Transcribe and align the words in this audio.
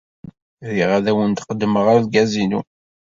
Riɣ 0.75 0.89
ad 0.97 1.05
awen-d-qeddmeɣ 1.11 1.85
argaz-inu. 1.93 2.61